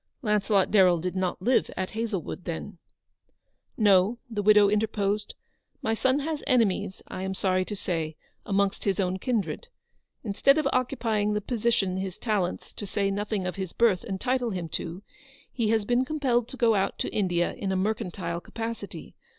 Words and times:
Launcelot 0.23 0.71
Darrell 0.71 0.97
did 0.97 1.15
not 1.15 1.39
live 1.43 1.69
at 1.77 1.91
Hazlewood, 1.91 2.43
then. 2.45 2.79
264 3.77 3.83
ELEANORS 3.85 4.17
VICTORY. 4.17 4.17
"No," 4.33 4.35
the 4.35 4.41
widow 4.41 4.67
interposed; 4.73 5.35
"my 5.83 5.93
son 5.93 6.19
has 6.21 6.43
enemies, 6.47 7.03
I 7.07 7.21
am 7.21 7.35
sorry 7.35 7.63
to 7.65 7.75
say, 7.75 8.15
amongst 8.43 8.83
his 8.85 8.99
own 8.99 9.19
kindred. 9.19 9.67
Instead 10.23 10.57
of 10.57 10.67
occupying 10.73 11.33
the 11.33 11.39
position 11.39 11.97
his 11.97 12.17
talents, 12.17 12.73
to 12.73 12.87
say 12.87 13.11
nothing 13.11 13.45
of 13.45 13.57
his 13.57 13.73
birth, 13.73 14.03
entitle 14.03 14.49
him 14.49 14.69
to, 14.69 15.03
he 15.51 15.69
has 15.69 15.85
been 15.85 16.03
compelled 16.03 16.47
to 16.47 16.57
go 16.57 16.73
out 16.73 16.97
to 16.97 17.09
India 17.13 17.53
in 17.53 17.71
a 17.71 17.75
mercantile 17.75 18.41
capacity. 18.41 19.13